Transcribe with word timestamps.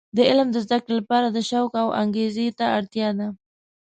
د 0.17 0.17
علم 0.29 0.47
د 0.51 0.57
زده 0.65 0.77
کړې 0.83 0.93
لپاره 0.99 1.27
د 1.31 1.37
شوق 1.49 1.71
او 1.81 1.87
انګیزې 2.01 2.47
ته 2.57 2.65
اړتیا 2.77 3.09
ده. 3.19 3.27